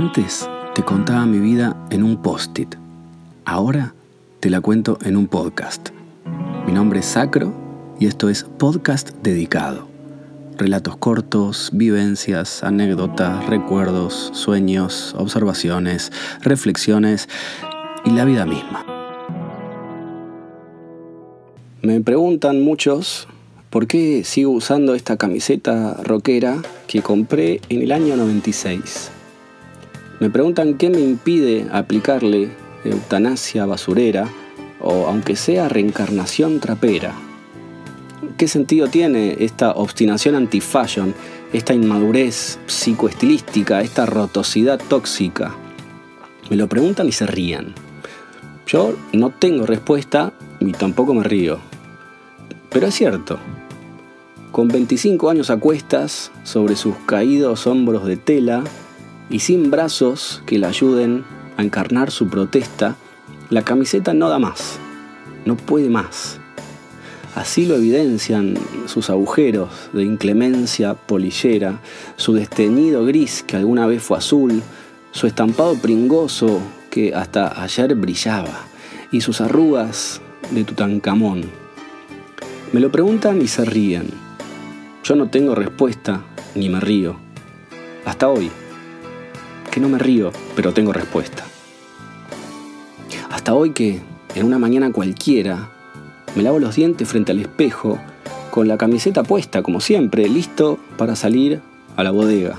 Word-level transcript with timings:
Antes 0.00 0.48
te 0.76 0.84
contaba 0.84 1.26
mi 1.26 1.40
vida 1.40 1.76
en 1.90 2.04
un 2.04 2.22
post-it. 2.22 2.76
Ahora 3.44 3.94
te 4.38 4.48
la 4.48 4.60
cuento 4.60 4.96
en 5.02 5.16
un 5.16 5.26
podcast. 5.26 5.88
Mi 6.68 6.72
nombre 6.72 7.00
es 7.00 7.06
Sacro 7.06 7.52
y 7.98 8.06
esto 8.06 8.28
es 8.28 8.44
Podcast 8.44 9.10
Dedicado. 9.24 9.88
Relatos 10.56 10.96
cortos, 10.98 11.70
vivencias, 11.72 12.62
anécdotas, 12.62 13.44
recuerdos, 13.46 14.30
sueños, 14.34 15.16
observaciones, 15.18 16.12
reflexiones 16.42 17.28
y 18.04 18.10
la 18.10 18.24
vida 18.24 18.46
misma. 18.46 18.86
Me 21.82 22.00
preguntan 22.02 22.62
muchos 22.62 23.26
por 23.68 23.88
qué 23.88 24.22
sigo 24.22 24.52
usando 24.52 24.94
esta 24.94 25.16
camiseta 25.16 25.94
rockera 26.04 26.62
que 26.86 27.02
compré 27.02 27.60
en 27.68 27.82
el 27.82 27.90
año 27.90 28.16
96. 28.16 29.17
Me 30.20 30.30
preguntan 30.30 30.74
qué 30.74 30.90
me 30.90 31.00
impide 31.00 31.68
aplicarle 31.70 32.50
eutanasia 32.84 33.66
basurera 33.66 34.28
o 34.80 35.06
aunque 35.06 35.36
sea 35.36 35.68
reencarnación 35.68 36.58
trapera. 36.58 37.14
¿Qué 38.36 38.48
sentido 38.48 38.88
tiene 38.88 39.36
esta 39.40 39.72
obstinación 39.72 40.34
anti-fashion, 40.34 41.14
esta 41.52 41.72
inmadurez 41.72 42.58
psicoestilística, 42.66 43.80
esta 43.80 44.06
rotosidad 44.06 44.80
tóxica? 44.88 45.54
Me 46.50 46.56
lo 46.56 46.68
preguntan 46.68 47.08
y 47.08 47.12
se 47.12 47.26
ríen. 47.26 47.74
Yo 48.66 48.94
no 49.12 49.30
tengo 49.30 49.66
respuesta 49.66 50.32
y 50.58 50.72
tampoco 50.72 51.14
me 51.14 51.22
río. 51.22 51.58
Pero 52.70 52.88
es 52.88 52.94
cierto. 52.94 53.38
Con 54.50 54.66
25 54.66 55.30
años 55.30 55.50
a 55.50 55.58
cuestas 55.58 56.32
sobre 56.42 56.74
sus 56.74 56.96
caídos 57.06 57.66
hombros 57.66 58.04
de 58.04 58.16
tela, 58.16 58.64
y 59.30 59.40
sin 59.40 59.70
brazos 59.70 60.42
que 60.46 60.58
le 60.58 60.66
ayuden 60.66 61.24
a 61.56 61.62
encarnar 61.62 62.10
su 62.10 62.28
protesta, 62.28 62.96
la 63.50 63.62
camiseta 63.62 64.14
no 64.14 64.28
da 64.28 64.38
más, 64.38 64.78
no 65.44 65.56
puede 65.56 65.90
más. 65.90 66.40
Así 67.34 67.66
lo 67.66 67.76
evidencian 67.76 68.54
sus 68.86 69.10
agujeros 69.10 69.68
de 69.92 70.02
inclemencia 70.02 70.94
polillera, 70.94 71.80
su 72.16 72.34
desteñido 72.34 73.04
gris 73.04 73.44
que 73.46 73.56
alguna 73.56 73.86
vez 73.86 74.02
fue 74.02 74.18
azul, 74.18 74.62
su 75.12 75.26
estampado 75.26 75.74
pringoso 75.74 76.60
que 76.90 77.14
hasta 77.14 77.62
ayer 77.62 77.94
brillaba, 77.94 78.66
y 79.12 79.20
sus 79.20 79.40
arrugas 79.40 80.20
de 80.50 80.64
Tutankamón. 80.64 81.42
Me 82.72 82.80
lo 82.80 82.90
preguntan 82.90 83.40
y 83.40 83.48
se 83.48 83.64
ríen. 83.64 84.08
Yo 85.04 85.14
no 85.14 85.28
tengo 85.28 85.54
respuesta 85.54 86.22
ni 86.54 86.68
me 86.68 86.80
río. 86.80 87.16
Hasta 88.04 88.28
hoy 88.28 88.50
que 89.68 89.80
no 89.80 89.88
me 89.88 89.98
río, 89.98 90.32
pero 90.56 90.72
tengo 90.72 90.92
respuesta. 90.92 91.44
Hasta 93.30 93.54
hoy 93.54 93.70
que, 93.70 94.00
en 94.34 94.46
una 94.46 94.58
mañana 94.58 94.92
cualquiera, 94.92 95.70
me 96.34 96.42
lavo 96.42 96.58
los 96.58 96.76
dientes 96.76 97.08
frente 97.08 97.32
al 97.32 97.40
espejo, 97.40 97.98
con 98.50 98.68
la 98.68 98.78
camiseta 98.78 99.22
puesta, 99.22 99.62
como 99.62 99.80
siempre, 99.80 100.28
listo 100.28 100.78
para 100.96 101.16
salir 101.16 101.60
a 101.96 102.02
la 102.02 102.10
bodega. 102.10 102.58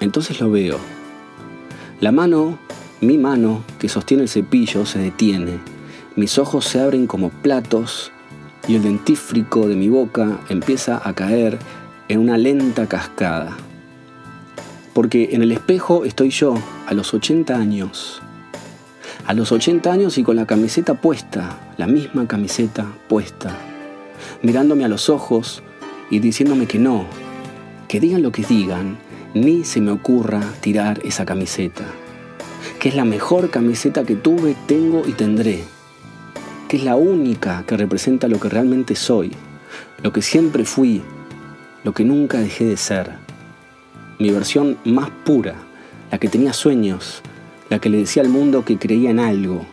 Entonces 0.00 0.40
lo 0.40 0.50
veo. 0.50 0.78
La 2.00 2.12
mano, 2.12 2.58
mi 3.00 3.18
mano, 3.18 3.62
que 3.78 3.88
sostiene 3.88 4.22
el 4.24 4.28
cepillo, 4.28 4.86
se 4.86 4.98
detiene. 4.98 5.58
Mis 6.16 6.38
ojos 6.38 6.64
se 6.64 6.80
abren 6.80 7.06
como 7.06 7.30
platos 7.30 8.12
y 8.68 8.76
el 8.76 8.82
dentífrico 8.82 9.68
de 9.68 9.76
mi 9.76 9.88
boca 9.88 10.40
empieza 10.48 11.00
a 11.02 11.12
caer 11.14 11.58
en 12.08 12.20
una 12.20 12.38
lenta 12.38 12.86
cascada. 12.86 13.56
Porque 14.92 15.30
en 15.32 15.42
el 15.42 15.52
espejo 15.52 16.04
estoy 16.04 16.30
yo, 16.30 16.54
a 16.86 16.94
los 16.94 17.14
80 17.14 17.54
años. 17.56 18.20
A 19.24 19.34
los 19.34 19.52
80 19.52 19.92
años 19.92 20.18
y 20.18 20.24
con 20.24 20.34
la 20.34 20.46
camiseta 20.46 20.94
puesta, 20.94 21.60
la 21.76 21.86
misma 21.86 22.26
camiseta 22.26 22.86
puesta. 23.08 23.56
Mirándome 24.42 24.84
a 24.84 24.88
los 24.88 25.08
ojos 25.08 25.62
y 26.10 26.18
diciéndome 26.18 26.66
que 26.66 26.80
no, 26.80 27.04
que 27.86 28.00
digan 28.00 28.22
lo 28.22 28.32
que 28.32 28.42
digan, 28.42 28.98
ni 29.32 29.64
se 29.64 29.80
me 29.80 29.92
ocurra 29.92 30.42
tirar 30.60 31.00
esa 31.04 31.24
camiseta. 31.24 31.84
Que 32.80 32.88
es 32.88 32.96
la 32.96 33.04
mejor 33.04 33.50
camiseta 33.50 34.02
que 34.02 34.16
tuve, 34.16 34.56
tengo 34.66 35.06
y 35.06 35.12
tendré. 35.12 35.62
Que 36.66 36.78
es 36.78 36.84
la 36.84 36.96
única 36.96 37.62
que 37.64 37.76
representa 37.76 38.26
lo 38.26 38.40
que 38.40 38.48
realmente 38.48 38.96
soy, 38.96 39.30
lo 40.02 40.12
que 40.12 40.22
siempre 40.22 40.64
fui, 40.64 41.02
lo 41.84 41.94
que 41.94 42.04
nunca 42.04 42.38
dejé 42.38 42.64
de 42.64 42.76
ser 42.76 43.29
mi 44.20 44.30
versión 44.30 44.76
más 44.84 45.08
pura, 45.24 45.54
la 46.12 46.18
que 46.18 46.28
tenía 46.28 46.52
sueños, 46.52 47.22
la 47.70 47.78
que 47.78 47.88
le 47.88 47.98
decía 47.98 48.22
al 48.22 48.28
mundo 48.28 48.66
que 48.66 48.76
creía 48.78 49.10
en 49.10 49.18
algo, 49.18 49.64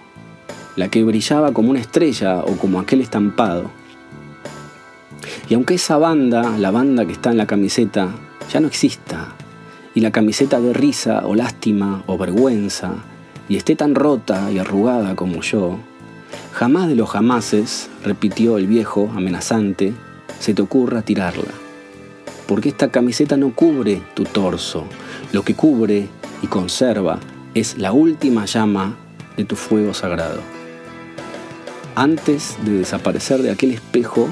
la 0.77 0.87
que 0.87 1.03
brillaba 1.03 1.51
como 1.51 1.69
una 1.69 1.81
estrella 1.81 2.39
o 2.39 2.55
como 2.55 2.79
aquel 2.79 3.01
estampado. 3.01 3.69
Y 5.49 5.53
aunque 5.53 5.75
esa 5.75 5.97
banda, 5.97 6.57
la 6.57 6.71
banda 6.71 7.05
que 7.05 7.11
está 7.11 7.31
en 7.31 7.37
la 7.37 7.45
camiseta, 7.45 8.09
ya 8.51 8.61
no 8.61 8.67
exista, 8.67 9.35
y 9.93 9.99
la 9.99 10.11
camiseta 10.11 10.61
de 10.61 10.71
risa 10.71 11.23
o 11.25 11.35
lástima 11.35 12.03
o 12.07 12.17
vergüenza, 12.17 12.93
y 13.49 13.57
esté 13.57 13.75
tan 13.75 13.95
rota 13.95 14.49
y 14.49 14.59
arrugada 14.59 15.15
como 15.15 15.41
yo, 15.41 15.77
jamás 16.53 16.87
de 16.87 16.95
los 16.95 17.09
jamases, 17.09 17.89
repitió 18.01 18.57
el 18.57 18.67
viejo 18.67 19.11
amenazante, 19.13 19.93
se 20.39 20.53
te 20.53 20.61
ocurra 20.61 21.01
tirarla 21.01 21.66
porque 22.47 22.69
esta 22.69 22.89
camiseta 22.89 23.37
no 23.37 23.53
cubre 23.53 24.01
tu 24.13 24.23
torso, 24.23 24.85
lo 25.33 25.43
que 25.43 25.53
cubre 25.53 26.07
y 26.41 26.47
conserva 26.47 27.19
es 27.53 27.77
la 27.77 27.91
última 27.91 28.45
llama 28.45 28.95
de 29.35 29.43
tu 29.43 29.55
fuego 29.55 29.93
sagrado. 29.93 30.39
Antes 31.95 32.57
de 32.63 32.73
desaparecer 32.73 33.41
de 33.41 33.51
aquel 33.51 33.71
espejo 33.71 34.29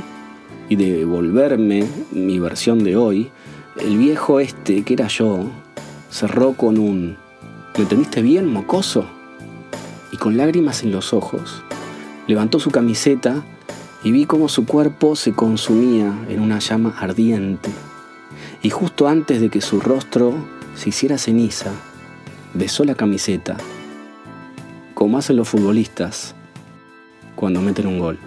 y 0.69 0.75
de 0.75 1.05
volverme 1.05 1.87
mi 2.11 2.39
versión 2.39 2.83
de 2.83 2.95
hoy, 2.95 3.31
el 3.79 3.97
viejo 3.97 4.39
este 4.39 4.83
que 4.83 4.93
era 4.93 5.07
yo 5.07 5.49
cerró 6.09 6.53
con 6.53 6.79
un 6.79 7.17
¿Me 7.75 7.81
entendiste 7.81 8.21
bien, 8.21 8.47
mocoso? 8.47 9.05
Y 10.13 10.17
con 10.17 10.37
lágrimas 10.37 10.83
en 10.83 10.93
los 10.93 11.11
ojos, 11.11 11.61
levantó 12.25 12.57
su 12.57 12.71
camiseta 12.71 13.43
y 14.01 14.13
vi 14.13 14.25
cómo 14.25 14.47
su 14.47 14.65
cuerpo 14.65 15.17
se 15.17 15.33
consumía 15.33 16.13
en 16.29 16.39
una 16.39 16.59
llama 16.59 16.95
ardiente 16.97 17.69
y 18.65 18.71
justo 18.71 19.07
antes 19.07 19.41
de 19.41 19.49
que 19.51 19.61
su 19.61 19.79
rostro 19.79 20.33
se 20.73 20.89
hiciera 20.89 21.19
ceniza, 21.19 21.69
besó 22.55 22.83
la 22.83 22.95
camiseta, 22.95 23.57
como 24.95 25.19
hacen 25.19 25.35
los 25.35 25.47
futbolistas 25.47 26.33
cuando 27.35 27.61
meten 27.61 27.85
un 27.85 27.99
gol. 27.99 28.17